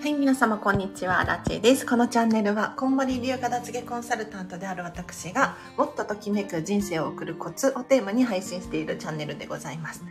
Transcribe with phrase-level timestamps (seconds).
[0.00, 1.84] はい、皆様こんにちは、ラチェです。
[1.84, 10.02] このチャンネルは、こんまり流片付けコンサルタントである私が、もっとときめく人生を送るコツをテーマに配信しているチャンネルでございます。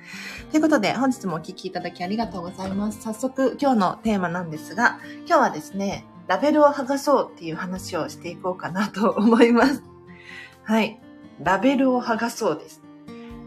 [0.52, 3.02] ということで、本日もお聴きいただきありがとうございます。
[3.02, 9.82] 早速、今日のテーマなんですが、今日はですね、ラベルを剥がそうっていう話をしていこうかなと思います。
[10.66, 11.02] はい。
[11.42, 12.84] ラベルを剥がそうです。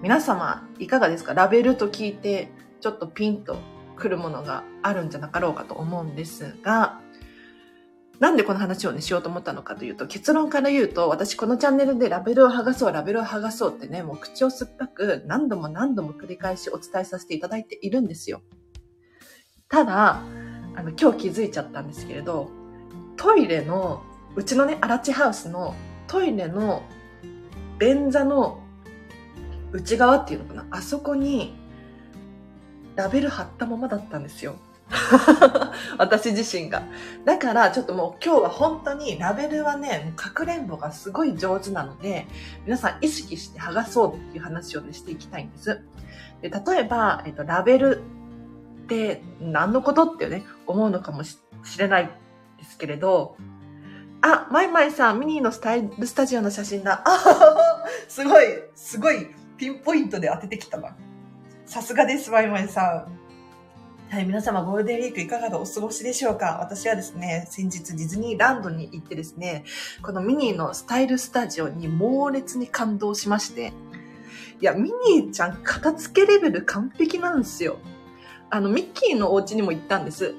[0.03, 1.35] 皆様、いかがですか？
[1.35, 3.59] ラベルと聞いて、ちょっとピンと
[4.03, 7.01] 来るものがあるんじゃなかろうかと思うんですが、
[8.19, 18.43] なんでこの話をね、しようと思ったのかというと、結論から言うと、私このチャンネルでラベルを剥がそう、ラベルを剥がそうってね、もう口を酸っぱく何度も何度も繰り返しお伝えさせていただいているんですよ。
[19.69, 20.21] ただ、
[20.75, 22.51] あの、今日気づいちゃったんですけれど、
[23.17, 24.03] トイレの、
[24.35, 25.75] うちのね、アラチハウスの
[26.09, 26.83] トイレの
[27.79, 28.61] 便座の
[29.73, 31.62] 内側っていうのかな、あそこに
[32.95, 34.57] ラベル貼ったままだったんですよ。
[35.99, 36.83] 私自身が。
[37.25, 42.27] だからちょっともう今日は本当にラベルはね、かくれんぼがすごい上手なので、
[42.65, 45.81] 皆さん意識して剥がそうっていう話をね、していきたいんです。
[46.43, 48.03] で例えば、えっと、ラベル
[48.85, 51.39] って何のことってね、思うのかもし
[51.79, 52.11] れない
[52.59, 53.37] ですけれど、
[54.21, 57.03] あ、マイマイさん、ミニーのスタイルスタジオの写真だ。
[57.05, 60.95] あすごい、すごい、ピンポイントで当ててきたわ。
[61.65, 64.15] さすがです、ワイワイさん。
[64.15, 66.59] はい、皆様ゴールデンウィークいかがお過ごしでしょうか？
[66.61, 69.65] 私はですね、先日ディズニーランドに行ってですね、
[70.03, 73.73] このミニーのスタイルスタジオに猛烈に感動しまして、
[74.61, 77.79] いや、ミニーちゃん片付けレベル完璧なんですよ。
[78.51, 80.35] あの、ミッキーのお家にも行ったんです。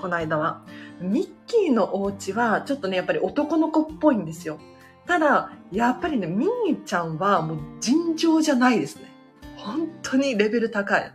[0.00, 0.62] この間は。
[1.00, 4.58] ミッキーのお家は、ちょっとね、やっぱり男の子っぽいんですよ。
[5.06, 9.15] ただ、やっぱりね、ミニーちゃんはもう尋常じゃないですね。
[9.56, 11.12] 本当にレベル高い。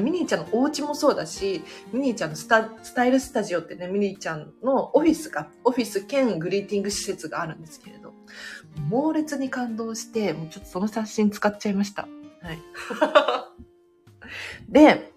[0.00, 1.62] ミニーちゃんのお家もそうだし、
[1.92, 8.12] ミニーちゃんのスタスタイルスタジオってね、ミニーちゃんのオフィスが、オフィス兼グリーティング施設があるんですけれど、
[8.88, 12.08] 猛烈に感動して、もうちょっとその写真使っちゃいました。
[12.42, 12.58] はい。
[14.68, 15.12] で、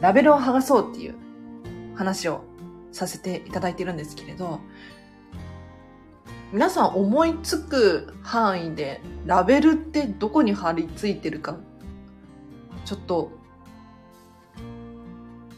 [0.00, 1.14] ラベルを剥がそうっていう
[1.96, 2.44] 話を
[2.92, 4.60] させていただいてるんですけれど、
[6.50, 11.58] 皆さん思いつく範囲でラベルってどこに貼り付いてるか、
[12.86, 13.30] ちょっと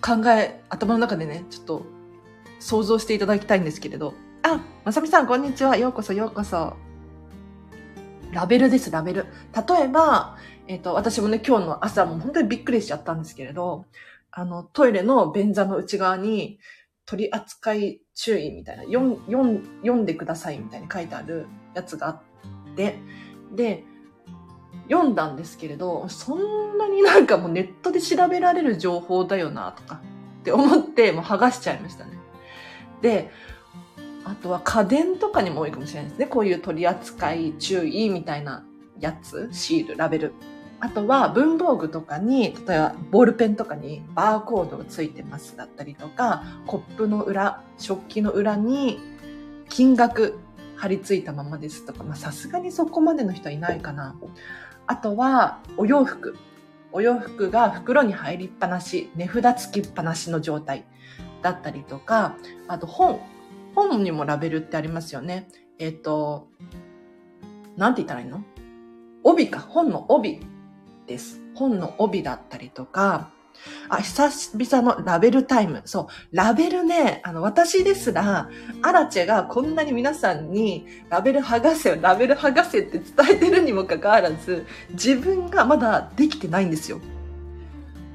[0.00, 1.82] 考え、頭の中でね、ちょっと
[2.58, 4.14] 想像していただきたいんですけれど。
[4.42, 5.76] あ、まさみさんこんにちは。
[5.76, 6.76] ようこそようこそ。
[8.32, 9.26] ラベルです、ラベル。
[9.54, 13.84] 例えば、えっ、ー、と、私もね、今日の朝も本当にびっくりしちゃったんですけれど、
[14.32, 16.58] あの、トイレの便座の内側に、
[17.10, 22.20] 取り扱い注意みたいな、読んでくださいみたいに書いてあるやつがあっ
[22.76, 23.00] て、
[23.52, 23.82] で、
[24.88, 30.00] 読んだんですけれど、そんなになんかもうネットで調べられる情報だよな、とか
[30.40, 32.12] って思って、もう剥がしちゃいましたね。
[33.02, 33.32] で、
[34.24, 36.26] あとは家電とかにも多いかもしれないですね。
[36.26, 38.64] こういう取り扱い注意みたいな
[39.00, 40.32] やつ、シール、ラベル。
[40.80, 48.98] あとは文房具とかに、例えばボールペンとかにバーコードがついてますだったりとか、コップの裏、食器の裏に
[49.68, 50.38] 金額
[50.76, 54.16] 貼り付いたままですとか、まあさすがにそこまでの人はいないかな。
[54.86, 56.36] あとはお洋服。
[56.92, 60.86] お洋服が袋に入りっぱなし、値札付きっぱなしの状態
[61.42, 62.36] だったりとか、
[62.68, 63.20] あと本。
[63.74, 65.46] 本にもラベルってありますよね。
[65.78, 66.48] えっ、ー、と、
[67.76, 68.42] なんて言ったらいいの？
[69.22, 69.60] 帯か。
[69.60, 70.40] 本の帯
[71.10, 71.42] です。
[71.56, 73.30] 本の帯だったりとか、
[73.88, 75.82] あ、久々のラベルタイム。
[75.84, 76.06] そう。
[76.36, 78.48] ラベルね、あの、私ですら、
[78.80, 87.00] アラチェがこんなに皆さんに、ラベル剥がせよ、ラベル剥がせって伝えてるにもかかわらず、自分がまだできてないんですよ。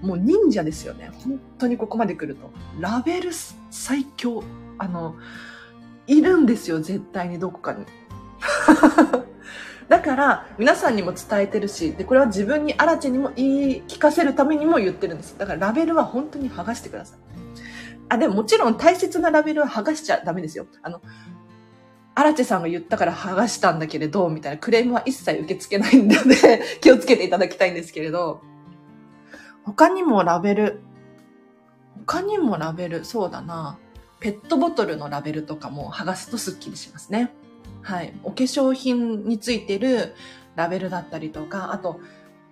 [0.02, 1.12] もう忍者ですよね。
[1.24, 2.50] 本当にここまで来ると。
[2.80, 3.32] ラベル
[3.70, 4.42] 最強。
[4.78, 5.16] あの、
[6.08, 7.86] いるんですよ、絶対にどこかに。
[9.88, 15.38] だから、皆さんにも伝えてるし、で、これは自分に、アラチェにも言い聞かせるためにも言ってるんです。
[15.38, 17.20] だからラベルは本当に剥がしてください。
[18.10, 20.66] あ、でももちろん大切なラベルは剥がしちゃダメですよ。
[20.82, 21.02] あの、
[22.16, 26.16] アラチェさんが言ったから剥がしたんだけれど、みたいなクレームは一切受け付けないんで、
[26.82, 28.42] 気をつけていただきたいんですけれど、
[29.64, 30.82] 他にもラベル、
[32.08, 33.78] 他にもラベル、そうだな、
[34.20, 37.34] ペットボトルのラベルとかも剥がすとスッキリしますね。
[37.86, 40.16] はい、お化粧品についてる
[40.56, 42.00] ラベルだったりとか、あと、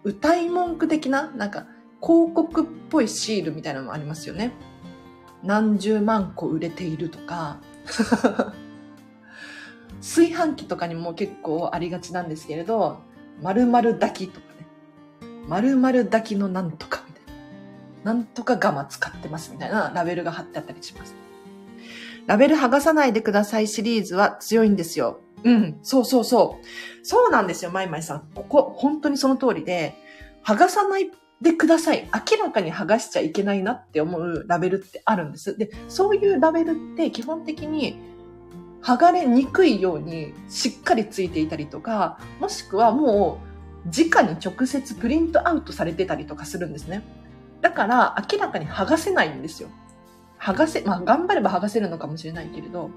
[0.03, 1.65] 歌い文句的な、なんか、
[1.99, 4.51] 広告っぽいシールみたいなのもありますよね。
[5.41, 7.57] 何十万個売れているとか、
[10.01, 12.99] 炊飯器とかにも結構ありがちなんですけれど、
[13.41, 14.67] 〇〇炊きとかね。
[15.47, 17.23] 〇〇炊きのなんとかみたい
[18.03, 18.13] な。
[18.13, 21.15] なんとかガマ使ってますみたいなラベルが貼ってあったりします。
[22.27, 25.19] ラベル剥がさないでくださいシリーズは強いんですよ。
[25.43, 27.05] うん、そうそうそう。
[27.05, 28.29] そうなんですよ、まいまいさん。
[28.33, 29.95] ここ、本当にその通りで、
[30.45, 31.11] 剥がさない
[31.41, 32.09] でください。
[32.13, 35.57] 明らかに剥がしちゃいけないなって思うラベルってあるんです。
[35.57, 37.99] で、そういうラベルって基本的に
[38.81, 43.41] 剥がれにくいようにしっかりついていたりとか、もしくはも
[43.85, 47.03] う直に直接プリントアウトされてたりとかするんですね。
[47.61, 49.69] だから明らかに剥がせないんですよ。
[50.43, 52.91] 剥がせ、まあ頑張れば剥がせるのかもしれないけれど、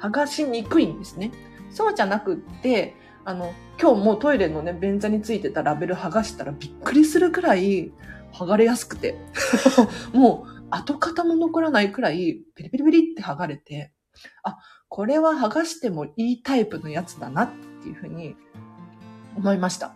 [0.00, 1.32] 剥がしにくいんですね。
[1.70, 2.94] そうじゃなくって、
[3.24, 7.92] あの、今日もトイレのね、便座についてたラベル剥がしたらびっくりするくらい
[8.32, 9.18] 剥がれやすくて。
[10.14, 13.92] もう跡形も残らないくらいペリペリペリって剥がれて、
[14.42, 14.56] あ、
[14.88, 17.50] これは剥がしてもいいタイプのやつだなっ
[17.82, 18.36] ていうふうに
[19.36, 19.94] 思いました。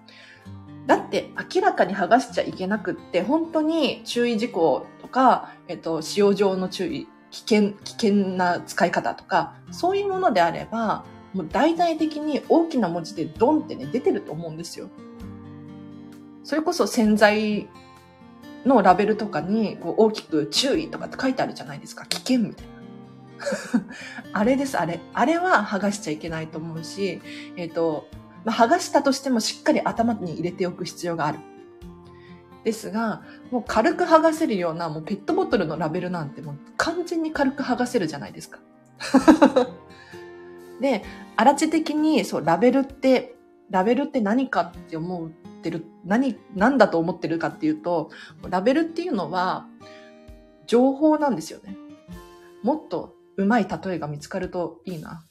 [0.86, 14.88] だって明らかに剥がしちゃいけなくって、本当に注意事項か、えっと、使用上の注意、危険、危険な使い方とか、そういうものであれば、もう大々的に大きな文字でドンってね、出てると思うんですよ。
[16.44, 17.68] それこそ洗剤
[18.66, 22.04] のラベルとかにこう大きく注意とかって書いてあるじゃないですか。
[22.06, 22.72] 危険みたいな。
[24.40, 25.00] あれです、あれ。
[25.14, 27.20] あれは剥がしちゃいけないと思うし、
[27.56, 28.08] えっ、ー、と、
[28.44, 31.38] まあ、剥がしたとしてもしっかり頭に入れておく必要がある。
[32.64, 38.60] ですが、もう軽く剥がせるような、もうペットボトルのラベルなんてもう完全に軽く剥がせるじゃないですか。
[40.80, 41.02] で、
[41.36, 43.36] あらち的に、そう、ラベルって、
[43.70, 45.30] ラベルって何かって思っ
[45.62, 48.10] てる、何、何だと思ってるかっていうと、
[48.48, 49.66] ラベルっていうのは、
[50.66, 51.76] 情報なんですよね。
[52.62, 55.24] もっとうまい例えが見つかるといいな。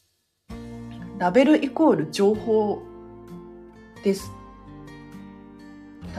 [1.17, 2.81] ラベルイコール情報
[4.03, 4.31] です。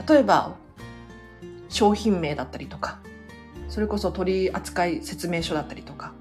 [0.07, 0.55] 例えば、
[1.73, 2.99] 商品名だったりとか、
[3.67, 6.13] それこそ取扱説明書だったりとか、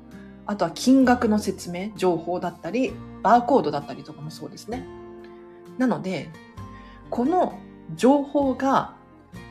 [0.46, 4.87] あとは金額の説明、情報だったり、バーコードだったりとかもそうですね。
[5.76, 6.31] なので、
[7.10, 7.58] この
[7.94, 8.94] 情報が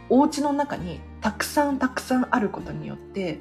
[0.10, 3.40] お家の中にたくさんたくさんあることによって、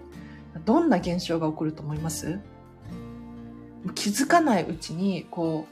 [0.66, 2.40] どんな現象が起こると思います？
[3.94, 5.66] 気づかないうちに、こ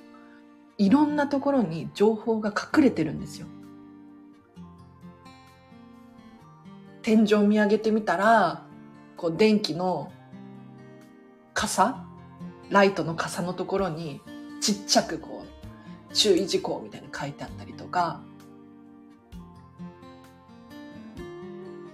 [0.78, 3.46] う、いろんなところに情報が隠れてるんですよ。
[7.08, 8.66] 天井見上げてみたら、
[9.16, 10.12] こう電気の
[11.54, 12.04] 傘
[12.68, 14.20] ライトの傘のところに
[14.60, 18.20] ちっちゃくこう注意事項みたいに書いてあったりとか、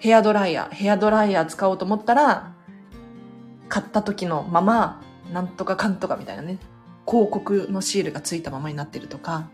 [0.01, 2.53] ヘアドライヤー、ヘアドライヤー使おうと思ったら、
[3.69, 5.01] 買った時のまま、
[5.33, 6.59] なんとかかんとかみたいなね、
[7.07, 9.49] 広告のシールがついたままになってるとか、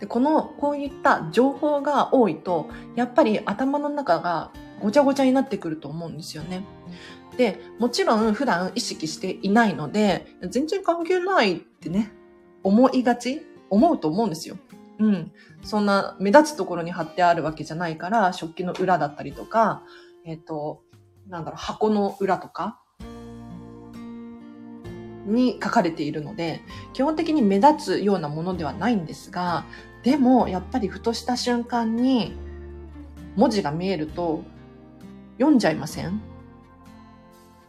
[0.00, 4.50] でこの、こういった情報が多いと、やっぱり頭の中が
[4.80, 6.64] ごちゃごちゃになってくると思うんですよね。
[7.36, 12.12] で、もちろん普段意識していないので、全然関係ないってね、
[12.62, 14.56] 思いがち思うと思うんですよ。
[14.98, 15.32] うん。
[15.62, 19.82] そんな目立つところに貼ってあるわけじゃないから、食器の裏だったりとか、
[20.24, 20.82] えっ、ー、と、
[21.28, 22.80] なんだろう、箱の裏とか
[25.26, 29.64] に書かれているので、基本的に目立つようなものではないんですが、
[30.02, 32.34] でも、やっぱりふとした瞬間に
[33.36, 34.42] 文字が見えると
[35.38, 36.20] 読んじゃいません？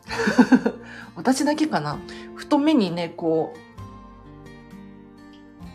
[1.16, 2.00] 私だけかな？
[2.36, 3.60] ふと目にね、こう、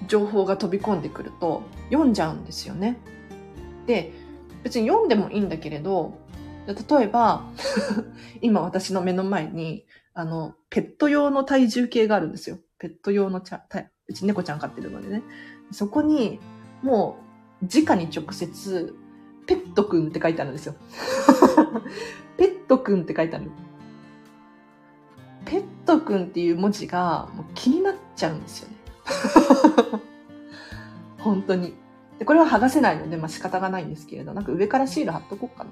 [0.08, 2.98] 情報が飛び込んでくると読んじゃうんですよね。
[3.86, 4.12] で、
[4.62, 6.18] 別に読んでもいいんだけれど、
[6.66, 7.44] 例えば、
[8.40, 9.84] 今私の目の前に、
[10.14, 12.58] あの、ペット用の体重計があるんですよ。
[12.78, 13.62] ペット用のちゃ、
[14.08, 15.22] うち猫ちゃん飼ってるのでね。
[15.70, 16.40] そこに、
[16.82, 17.18] も
[17.62, 18.94] う、直に直接、
[19.46, 20.74] ペットくんって書いてあるんですよ。
[22.36, 23.50] ペットくんって書いてある。
[25.44, 28.76] ペットくんっていう文字がもう気になっちゃうんですよね。
[31.18, 31.74] 本当に。
[32.18, 35.70] でこれは剥がせないので、まあ仕方がないんですけれど、なんか上からシール貼っとこうかな。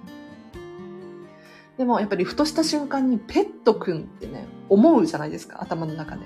[1.77, 6.23] でもやっぱりふとした瞬間にペットくんってね、思うじゃないですか、頭の中で。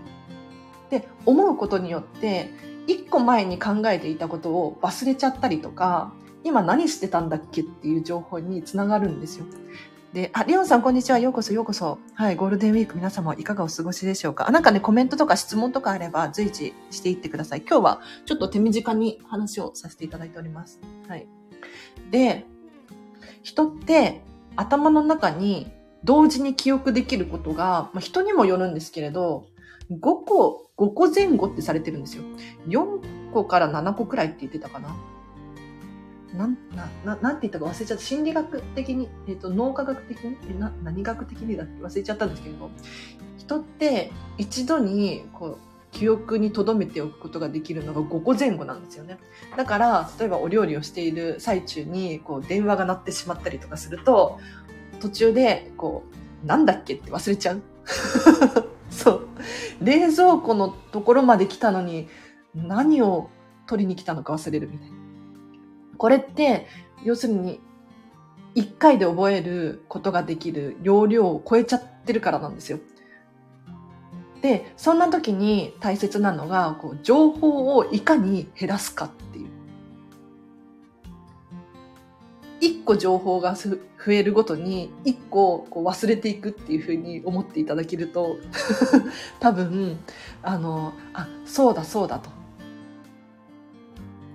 [0.91, 2.51] で、思うことによって、
[2.89, 9.45] 一個前に考えていたことを忘れちゃったりとか、今何してたんだっけっていう情報につながるんですよ。
[10.15, 11.19] で、あ、リオンさんこんにちは。
[11.19, 11.99] ようこそようこそ。
[12.15, 14.49] はい、ゴールデンウィーク皆様いかがお過ごしでしょうか？
[14.49, 17.61] あ、なんかね、コメントとか質問とかあれば随時していってください。
[17.61, 20.81] 今日はちょっと手短に話をさせていただいております。
[21.09, 21.27] はい。
[22.11, 22.47] で、
[23.43, 24.23] 人って
[24.57, 25.71] 頭の中に
[26.05, 29.45] 同時に記憶できることが、まあ、人にもよるんですけれど、
[29.91, 32.25] 5個、5個前後ってされてるんですよ。
[32.69, 34.97] 4個から7個くらいって言ってたかな。
[36.35, 40.59] なんなななんて言ったか忘れちゃった心理学的に、えーと、脳科学的に？
[40.59, 42.71] な何学的にだって忘れちゃったんですけれど
[43.39, 45.59] 人って一度にこう
[45.91, 49.19] 記憶に留めておくことができるのが5個前後なんですよね。
[49.57, 54.39] だから、例えばお料理をしている最中に、こう、電話が鳴ってしまったりとかすると、
[55.01, 56.05] 途中で、こ
[56.45, 57.63] う、なんだっけって忘れちゃう。
[58.91, 59.28] そう。
[59.83, 62.09] 冷蔵庫のところまで来たのに、
[62.55, 63.31] 何を
[63.67, 64.97] 取りに来たのか忘れるみたいな。
[65.97, 66.67] これって、
[67.05, 67.61] 要するに、
[68.55, 72.79] 一回で覚えることができる容量を超えちゃってるからなんですよ。
[74.43, 79.11] で、そんな時に大切なのが、こう、情報をいかに減らすかっ
[82.69, 83.79] 一個情報が増
[84.13, 88.37] えるごとに、一個こう忘れていくっていうふうに思っていただけると、
[89.41, 89.99] 多分、
[90.43, 92.31] あの、あ、そうだそうだと。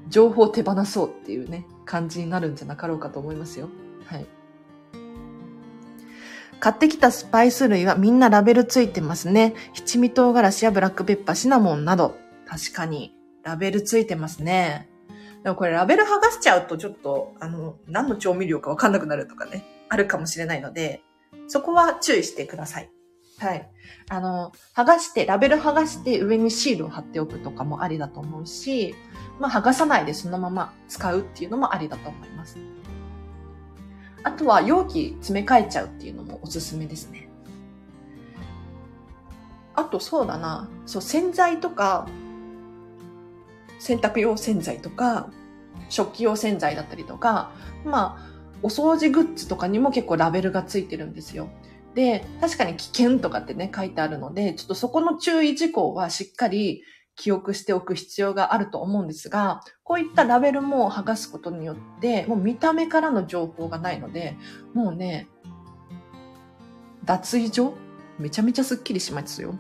[0.09, 3.69] 情報を手放そうっていうね、感じになるんじゃなかろうかと思いますよ。
[4.05, 4.25] はい。
[6.59, 9.53] 買ってきたスパイス類はみんなラベルついてますね。
[9.73, 12.15] 七味唐辛子やブラックペッパー、シナモンなど。
[12.47, 14.92] 確かに、ラベルついてますね。
[15.43, 21.01] でもこれラベル剥がしちゃうとちょっと、あの、何の調味料かわかんなくなるとかね、あるかもしれないので、
[21.47, 22.89] そこは注意してください。
[23.39, 23.69] はい。
[24.09, 28.95] あの、剥がして、ラベル剥がして上にシールを貼っておくとかもありだと思うし、
[29.39, 32.57] まあ剥がさないでそのまま使うっていうのもありだと思います。
[34.23, 37.27] あとは容器詰め替えちゃうっていうのもおすすめですね。
[39.75, 42.07] あとそうだな、そう洗剤とか、
[43.79, 45.29] 洗濯用洗剤とか、
[45.89, 47.51] 食器用洗剤だったりとか、
[47.85, 51.49] まあ、お掃除グッズとかにも結構ラベルがついてるんですよ。
[51.93, 56.83] で、確かに危険とかってね、書いてあるので、ちょっとそこの注意事項はしっかり
[57.15, 64.35] 記憶しておく必要があると思うんですが、こういったラベルも剥がすことによって、もう見た目からの情報がないので、
[64.73, 65.27] もうね、
[67.05, 67.73] 脱衣所
[68.17, 69.55] めちゃめちゃスッキリしますよ。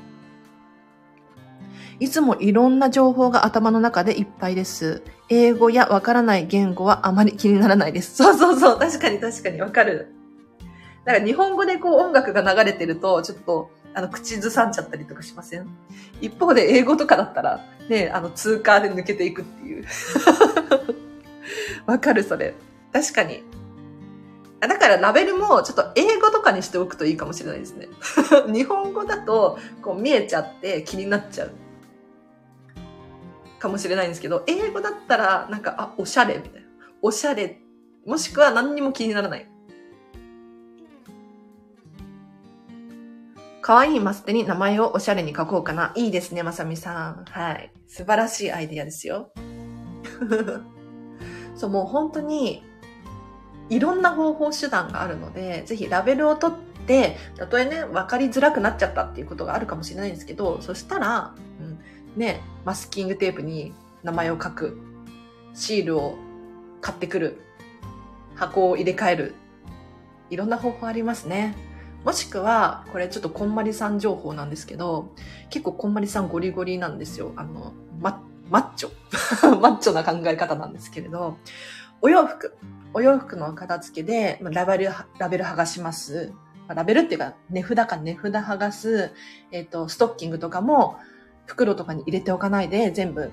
[1.99, 5.03] いつもいろんな情報が頭の中でいっぱいです。
[5.29, 8.15] 英語やわからない言語はあまり気にならないです。
[8.21, 8.79] そうそうそう。
[8.79, 10.13] 確かに確かにわかる。
[11.05, 15.67] だから日本語でこう音楽が流れてると、ちょっとあの、口ずさんじゃったりとかしません？
[16.21, 19.85] 一方で英語とかだったら、ね、あの、通過で抜けていくっていう。
[21.85, 22.55] わかる、それ。
[22.91, 23.43] 確かに。
[24.67, 27.89] だからラベルもちょっと英語とかにしておくといいかもしれないですね。
[28.47, 31.51] 日本語だとこう見えちゃって気になっちゃう。
[33.63, 36.67] かもしれないんですけど、英語だったらなんか、あ、おしゃれみたいな。
[37.01, 37.61] おしゃれ。
[38.05, 39.49] もしくは何にも気にならない。
[43.61, 45.93] 可愛いいマステに名前をおしゃれに書こうかな。
[45.95, 47.25] いいですね、まさみさん。
[47.29, 47.71] はい。
[47.87, 49.31] 素晴らしいアイディアですよ。
[51.55, 52.65] そう、もう本当に、
[53.69, 61.72] いろんな方法手段があるので、ぜひラベルを取って、たとえね、分かりづらくなっちゃったっていうことがあるかもしれないんですけど、そしたら、うん、
[62.15, 64.77] ね、マスキングテープに名前を書く、
[65.53, 66.17] シールを
[66.81, 67.41] 買ってくる、
[68.35, 69.35] 箱を入れ替える、
[70.29, 71.55] いろんな方法ありますね。
[72.03, 75.13] もしくは、これちょっとこんまりさん情報なんですけど、
[75.49, 77.31] 結構こんまりさんゴリゴリなんですよ。
[77.37, 78.91] あの、ママッチョ。
[79.61, 81.37] マッチョな考え方なんですけれど、
[82.01, 82.55] お洋服。
[82.93, 86.33] お洋服の片付けで、ラベル、ラベル剥がします。
[86.67, 89.11] ラベルっていうか、値札か値札剥がす。
[89.51, 90.97] えっ、ー、と、ストッキングとかも、
[91.45, 93.31] 袋とかに入れておかないで、全部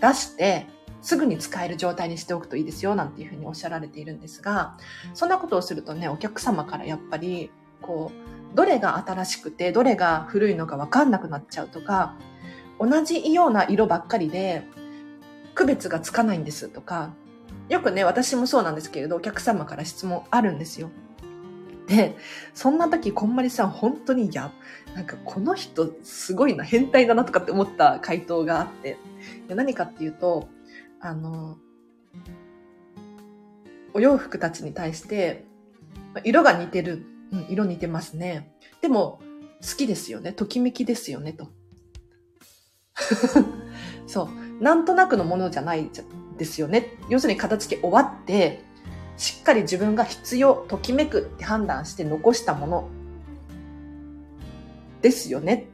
[0.00, 0.66] 出して、
[1.00, 4.76] すぐに使える状態にしておくといいですよ、なんていうふうにおっしゃられているんですが、
[5.14, 7.50] そんなことをするとね、お客様からやっぱり、
[7.82, 12.16] こう、どれが新しくて、どれが古いのかわかんなくなっちゃうとか、
[12.80, 14.64] 同じような色ばっかりで、
[15.54, 17.10] 区別がつかないんですとか、
[17.68, 20.90] よくね、私もそうなんですけれど、お客様から質問あるんですよ。
[21.88, 22.16] で、
[22.54, 24.52] そんな時、こんまりさん、本当にや、
[24.94, 28.98] なんかこの人すごいな、変態だなとかって思った回答があって、
[29.48, 30.48] 何かっていうと、
[31.00, 31.56] あの、
[33.94, 35.44] お洋服たちに対して、
[36.24, 37.04] 色が似てる。
[37.30, 38.54] うん、色似てますね。
[38.80, 39.20] でも、
[39.60, 40.32] 好きですよね。
[40.32, 41.48] ときめきですよね、と。
[44.06, 44.30] そ
[44.60, 44.62] う。
[44.62, 45.90] なんとなくのものじゃない
[46.38, 46.96] ですよね。
[47.08, 48.62] 要するに片付け終わって、
[49.18, 52.88] しっかり自分が必要、ときめくって判断して残したもの
[55.02, 55.66] ですよね。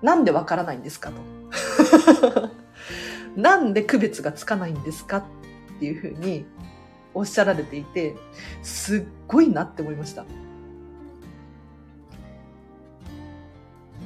[0.00, 2.50] なんでわからないんですかと。
[3.36, 5.24] なんで区別がつかないんですかっ
[5.80, 6.46] ていうふうに
[7.14, 8.14] おっしゃられていて、
[8.62, 10.24] すっごいなって思いました。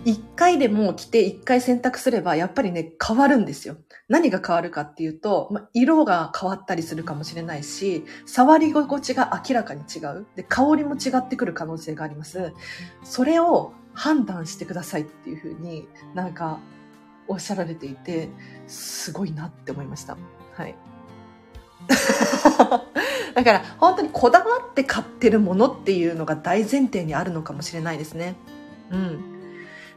[0.09, 3.77] 一回でも着て一回洗濯すれば、やっぱりね、変わるんですよ。
[4.09, 10.27] 何が変わるかっていうと、ま、色が変わったりするかもしれないし、触り心地が明らかに違う。
[10.35, 12.55] で、香りも違ってくる可能性があります。
[13.05, 16.59] それを判断してくださいっていうふうになんか
[17.27, 18.31] おっしゃられていて、
[18.67, 20.17] すごいなって思いました。
[20.55, 20.75] はい。
[23.35, 28.37] だから本当にこだわって買ってるものっていうのが大前提にあるのかもしれないですね。
[28.91, 29.38] うん。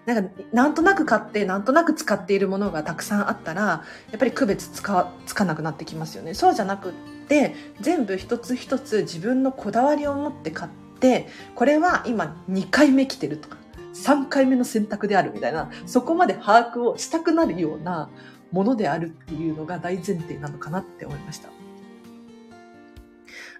[0.05, 3.83] なんか、なんとなく買って、なんとなく使っているものがたくさんあったら、や
[4.15, 6.33] っぱり区別つか、つかなくなってきますよね。
[6.33, 6.93] そうじゃなくっ
[7.27, 13.57] て、全部一つ一つ自分のこだわりを持って買って、これは今2回目来てるとか、
[13.93, 18.09] 3回目の選択であるみたいな、そこまで把握をしたくなるような
[18.51, 21.49] ものであるっていうのが大前提なのかなって思いました。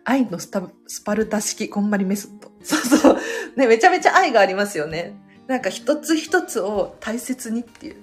[0.04, 0.50] 愛のス
[1.06, 2.52] パルタ式こんまりメソッド。
[2.64, 3.18] そうそう。
[3.56, 5.14] ね、めちゃめちゃ愛がありますよね。
[5.52, 7.98] なんか一つ一つを大切にっていう。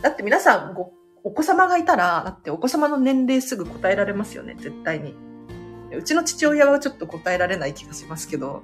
[0.00, 5.14] だって皆さんご、お子様がいたら、だってお子様の年齢すぐ答えられますよね、絶対に。
[5.94, 8.62] うちの父親はちょっと答えられない気がしますけど。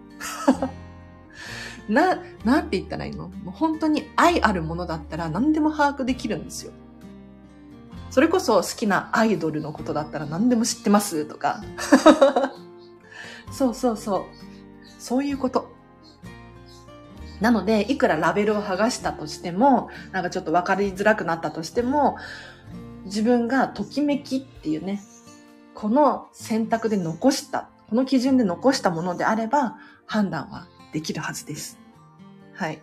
[1.87, 3.29] な、なんて言ったらいいの？
[3.29, 6.73] もう本当に愛あるものだったら何でも把握できるんですよ。
[8.09, 11.63] それこそ好きなアイドルのことだったら何でも知ってますとか。
[13.53, 14.23] そうそうそう。
[14.99, 15.74] そういうこと。
[17.45, 22.17] なので、いくらラベルを剥がしたとしても、なんかちょっと分かりづらくなったとしても、
[23.05, 25.03] 自分がときめきっていうね、
[25.75, 31.79] この選択で残した、この基準で残したものであれば、判断はできるはずです。
[32.55, 32.81] はい。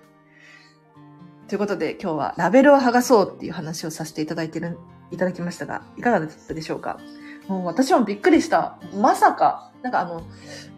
[1.47, 4.77] ということで今日はラベルを剥がそうっていう話をさせていただいてる、
[5.09, 6.99] いただきましたが、いかがだったでしょうか？
[7.47, 8.77] もう私もびっくりした。
[8.93, 10.21] まさか、なんかあの、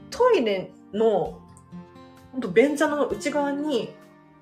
[0.09, 1.41] トイレの、
[2.33, 3.93] ほんと便座の内側に、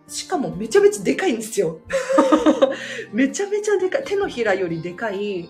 [0.08, 1.80] しかもめちゃめちゃでかいんですよ。
[3.14, 4.04] めちゃめちゃでかい。
[4.04, 5.50] 手のひらよりでかい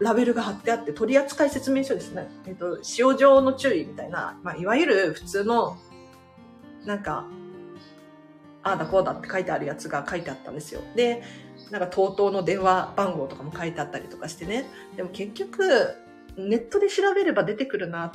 [0.00, 2.28] ラベルが貼ってあって、取扱説明書ですね。
[2.46, 5.76] えっ、と、使用上の注意みたいな、まあ、いわゆる普通の
[6.84, 7.26] なんか、
[8.64, 10.80] ああだこうだって書いてあるやつが書いてあったんですよ。
[10.94, 11.22] で、
[11.70, 14.66] なんか TOTO の電話番号とかも書いてあったりとかしてね。
[14.96, 15.94] でも結局、
[16.36, 18.12] ネットで調べれば出てくるなっ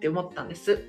[0.00, 0.86] て思ったんです。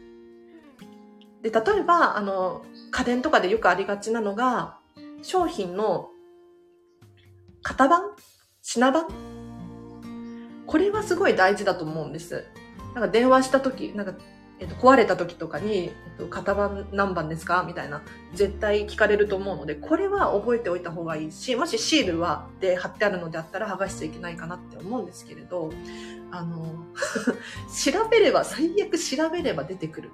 [1.41, 4.77] で、例えば、あの、家電とかでよくありがちなのが、
[5.21, 6.09] 商品の
[7.63, 8.15] 型番
[8.61, 9.05] 品番？
[10.65, 12.45] これはすごい大事だと思うんです。
[12.95, 14.13] なんか電話した時、なんか
[14.59, 17.63] えっと、壊れた時とかに、えっと、型番何番ですか？
[17.65, 18.03] みたいな、
[18.35, 25.71] 絶対聞かれると思うので、これは覚えておいた方がいいし、もしシールは、で貼ってあるのであったら剥がしちゃいけないかなって思うんですけれど、
[26.29, 26.85] あの、
[27.83, 30.11] 調べれば、最悪調べれば出てくる。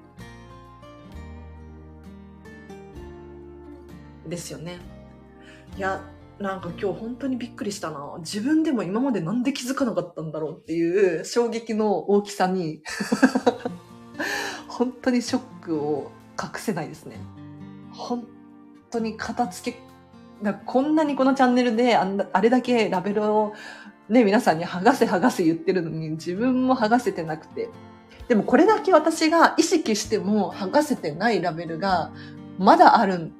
[4.29, 4.79] ですよね。
[5.77, 6.01] いや、
[6.39, 8.15] なんか今日本当にびっくりしたな。
[8.19, 12.81] 自分でも今までなんで気づかなかったんだろうっていう衝撃の大きさに
[14.67, 16.11] 本当にショックを
[16.41, 17.17] 隠せないですね。
[17.91, 18.27] 本
[18.91, 19.79] 当に片付け、
[20.43, 23.53] だこんなにこのチャンネルであんあれだけラベルを
[24.07, 27.69] ね、皆さんに剥がせ剥がせ言ってるのに自分も剥がせてなくて。
[28.27, 32.11] でもこれだけ私が意識しても剥がせてないラベルが
[32.59, 33.31] まだある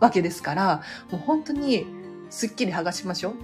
[0.00, 1.86] わけですから、もう本当に
[2.30, 3.34] すっきり剥がしましょう。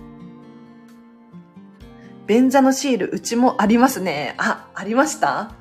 [2.27, 4.35] 便座のシール、うちもありますね。
[4.39, 5.53] あ、ありました？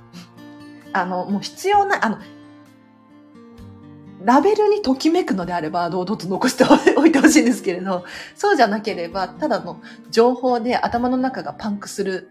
[0.94, 2.18] あの、もう必要な、あの、
[4.24, 6.66] ラベルにときめくのであれば、堂々と残して
[6.98, 8.04] おいてほしいんですけれど、
[8.36, 9.80] そうじゃなければ、ただの
[10.12, 12.30] 情報で頭の中がパンクする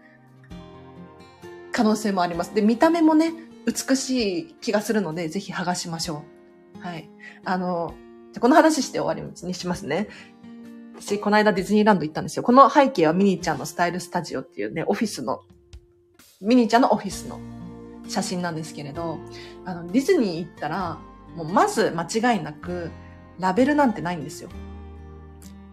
[1.72, 2.54] 可能性もあります。
[2.54, 3.32] で、見た目もね、
[3.66, 6.22] 美しい気がするので、ぜひ剥がしましょ
[6.80, 6.86] う。
[6.86, 7.08] はい。
[7.44, 7.94] あの、
[8.38, 10.08] この話して終わりにしますね。
[10.98, 12.42] 私、この間ディズニーランド行ったんですよ。
[12.42, 15.42] この背景はミニーちゃんのスタイルスタジオっていうね、オフィスの、
[16.40, 17.40] ミニーちゃんのオフィスの
[18.08, 19.18] 写真なんですけれど、
[19.64, 20.98] あの、ディズニー行ったら、
[21.36, 22.90] もうまず間違いなく、
[23.38, 24.48] ラベルなんてないんですよ。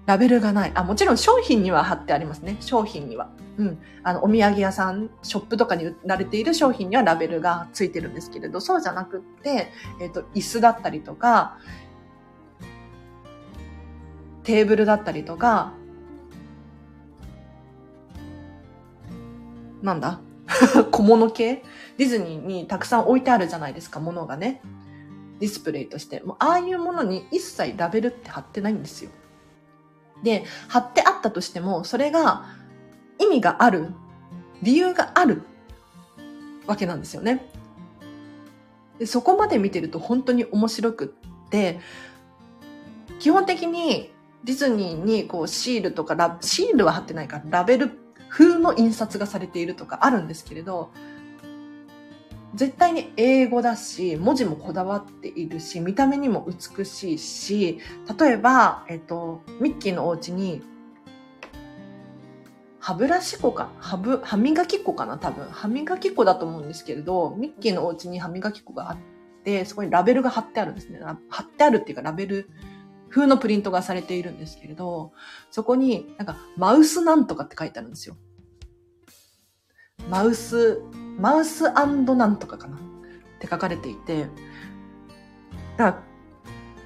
[0.05, 0.71] ラベルがない。
[0.75, 2.57] あ、もちろん商品には貼ってありますね。
[2.59, 3.31] 商品には。
[3.57, 3.79] うん。
[4.03, 11.57] あの、お土産屋さん、ショップとかに売られている商品にはラベルがついてるんですけれど、そうじゃなくって、えっ、ー、と、椅子だったりとか、
[14.45, 15.73] テーブルだったりとか、
[19.81, 20.21] なんだ？
[20.91, 21.63] 小物系？
[21.97, 24.61] ディズニーにたくさん置いてあるじゃないですか、物がね。
[25.39, 26.21] ディスプレイとして。
[26.21, 29.11] もうああいうものに一切ラベルって貼ってないんですよ。
[30.23, 32.45] で、貼ってあったとしても、それが
[33.19, 33.93] 意味がある、
[34.61, 35.41] 理由がある
[36.67, 37.49] わけなんですよね。
[38.99, 41.79] でそこまで見てると本当に面白くって、
[43.19, 44.14] 基本的に
[44.45, 47.91] ディズニーにこうシールとかラ、シールは貼ってないから、ラベル
[48.29, 50.91] 風の印刷がされているとかあるんですけれど、
[52.53, 57.79] 絶対に英語だし、文字もこだわっているし、見た目にも美しいし、
[58.19, 60.61] 例えば、えっと、ミッキーのお家に、
[62.79, 65.45] 歯ブラシ粉か、歯ぶ、歯磨き粉かな多分。
[65.45, 68.97] 歯磨き粉だと思うんですけれど、ミッキーのお家に歯磨き粉があっ
[69.43, 70.99] て、そこにラベルが貼ってあるんですね。
[71.29, 72.49] 貼ってあるっていうかラベル
[73.15, 75.13] 風のプリントがされているんですけれど、
[75.49, 78.17] そこになんかマウスなんとかって書いてあるんですよ。
[80.09, 80.81] マウス、
[81.17, 82.05] マウスなん
[82.37, 82.75] とかかな？
[82.75, 82.79] っ
[83.39, 84.23] て書かれていて、
[85.77, 86.03] だから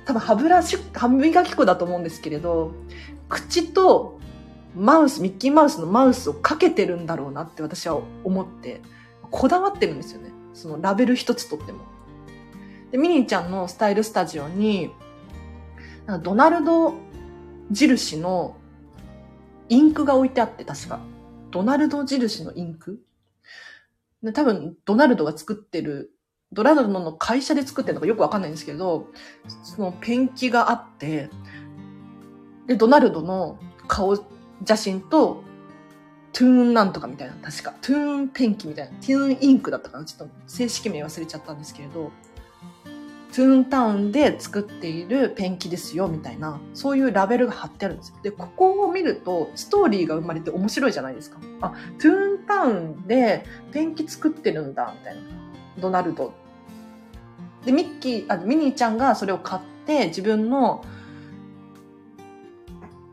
[0.06, 2.74] 多分歯ブラシ、歯磨き粉だと思うんですけれど、
[3.28, 4.20] 口と
[4.76, 8.84] マウス、ミッキーマウスのマウスをかけてるんだろうなって私は思って、
[9.32, 10.30] こだわってるんですよね。
[10.54, 11.80] そのラベル一つとっても。
[12.92, 14.92] で、ミニーちゃんのスタイルスタジオに、
[16.17, 16.95] ドナルド
[17.72, 18.58] 印の
[19.67, 21.00] インクが置いてあって、確か。
[21.52, 23.00] ドナルド印のインク？
[24.34, 26.12] 多分、ドナルドが作ってる、
[26.52, 29.08] ドナルドの会社で作ってるのかよくわかんないんですけど、
[29.63, 31.30] そのペンキがあって、
[32.65, 34.17] で、ドナルドの顔
[34.65, 35.43] 写真と、
[36.32, 37.74] トゥーンなんとかみたいな、確か。
[37.82, 38.91] トゥーンペンキみたいな。
[38.98, 42.12] トゥーンインクだったかなちょっと正式名忘れちゃったんですけれど、
[43.32, 48.15] トゥーンタウンで作っているペンキですよ、みたいな、そういうラベルが貼ってあるんですよ。
[48.24, 51.38] で、ここを見ると、ストーリーが生まれて面白いじゃないですか。
[51.62, 55.22] あ、トゥーンタウンでペンキ作ってるんだ、みたいな。
[55.80, 56.34] ドナルド。
[57.65, 60.84] で、ミッキー、あ、ミニーちゃんがそれを買って、自分の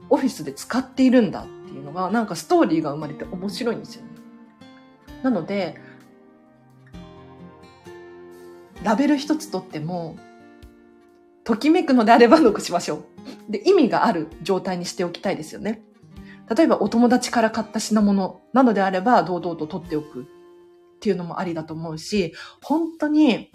[0.09, 4.09] オフィスで使っているんだっていうのが、なんかストーリーが生まれて面白いんですよね。
[5.23, 5.81] なので、
[8.87, 10.17] ラベル一つとっても、
[11.43, 13.03] ときめくのであれば残しましょ
[13.49, 13.51] う。
[13.51, 15.83] で、意味がある状態にしておきたいですよね。
[16.49, 20.27] 例えばお友達から買った品物なのであれば堂々と取っておくっ
[21.01, 23.51] ていうのもありだと思うし、本当に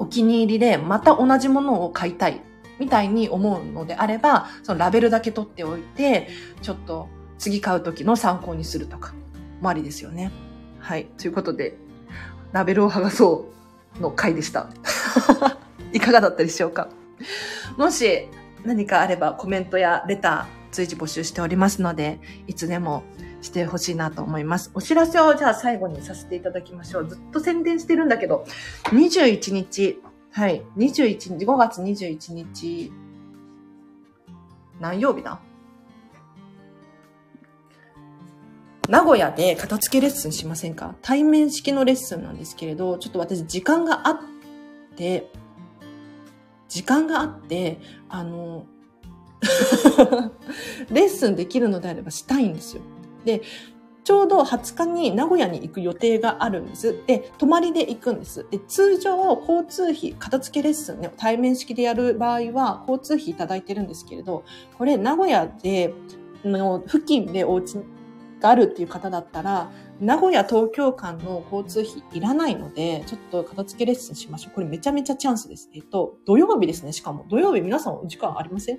[0.00, 2.40] お気に入りでまた同じものを買いたい
[2.80, 6.28] みたいに思うのであれば、そのラベルだけ取っておいて、
[6.60, 7.08] ちょっと
[7.38, 9.14] 次買う時の参考にするとか
[9.60, 10.32] もありですよね。
[10.80, 11.04] はい。
[11.18, 11.76] ということで、
[12.50, 13.59] ラベルを剥がそう
[13.98, 14.68] の回でした。
[15.92, 16.88] いかがだったでしょうか？
[17.76, 18.28] もし
[18.64, 23.02] 何かあればコメントやレター随時募集しておりますので、いつでも
[23.42, 24.70] してほしいなと思います。
[24.74, 27.08] お知らせをじゃあ最後にさせていただきましょう。
[27.08, 28.44] ずっと宣伝してるんだけど、
[28.84, 30.00] 21日、
[30.30, 32.92] はい、21日、5月21日、
[34.78, 35.40] 何曜日だ？
[38.90, 40.96] 名古屋で片付けレッスンしませんか？
[41.00, 44.18] 対面式のレッスンなんですけれど、ちょっと私時間があっ
[44.96, 45.30] て、
[46.68, 48.66] 時間があって、あの、
[50.90, 52.82] レッスンできるのであればしたいんですよ。
[53.24, 53.42] で、
[54.02, 56.96] ちょうど20日に名古屋に行く予定があるんです。
[57.06, 58.44] で、泊まりで行くんです。
[58.50, 59.16] で、通常、
[59.48, 64.42] 交通費、片付けレッスンね、対面式でやる場合は、交通費いただいてるんですけれど、
[64.76, 65.94] これ、名古屋で、
[66.44, 67.76] の付近でお家
[68.40, 74.54] があるっていう方だったら、名古屋東京間の交通費いらないので、ちょっと片付けレッスンしましょう。
[74.54, 75.68] これめちゃめちゃチャンスです。
[75.74, 77.26] えっと、土曜日ですね、しかも。
[77.28, 78.78] 土曜日皆さんお時間ありません？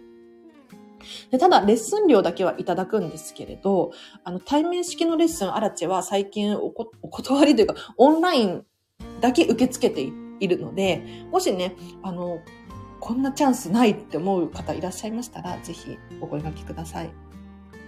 [1.31, 3.91] でただ、レッスン料だけはいただくんですけれど、
[4.23, 8.65] あの、対面式のレッスン、アラチェは最近おお断りというか、オンライン
[9.19, 12.39] だけ受け付けているので、もしね、あの、
[12.99, 17.11] こんなチャンスないって思う方いらっしゃいましたら、ぜひお声掛けください。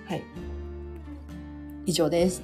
[0.07, 0.23] はい。
[1.85, 2.43] 以上です。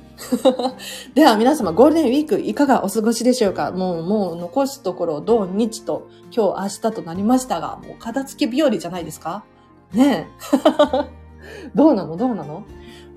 [1.15, 3.71] では皆様ゴールデンウィークいかがお過ごしでしょうか？
[3.71, 9.45] もう、もう残すところ土日と今日明日となりましたが、もう片付け日和じゃないですか？
[9.93, 11.09] ねえ。
[11.73, 12.17] どうなの？
[12.17, 12.63] どうなの？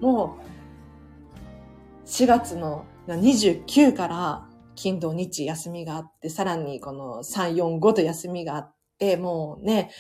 [0.00, 0.37] も
[2.04, 9.90] う、4月の29から金土日休みがあって、さらにこの3、4、5と休みがあって、もうね、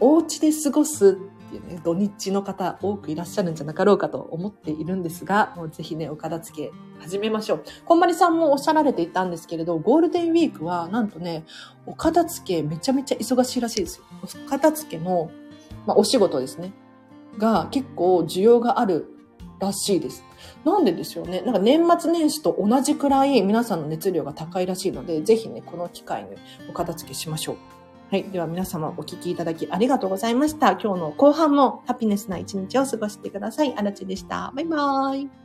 [0.00, 7.64] お家で過ごすっていうね、土日の方多くいらっしゃるんじゃなかろうかと思っているんですが、もうぜひね、お片付け始めましょう。
[7.84, 11.44] こんまりさんもおっしゃられていたんですけれど、ゴールデンウィークはなんとね、
[11.86, 14.04] お片付けめちゃめちゃ忙しいらしいですよ。
[14.46, 15.30] お片付けの、
[15.86, 16.72] まあ、お仕事ですね。
[17.38, 19.08] が結構需要がある
[19.60, 20.24] らしいです。
[20.64, 21.40] なんでですよね。
[21.42, 26.30] なんか年末年始と同じくらい皆さんの熱量が高いらしいので、ぜひね、この機会に
[26.68, 27.73] お片付けしましょう。
[28.10, 28.24] はい。
[28.24, 30.72] では皆様お聞きいただきありがとうございました。
[30.72, 33.74] 今日の後半もハピネスな一日を過ごしてください。
[33.76, 34.52] あらちでした。
[34.54, 35.43] バイバーイ。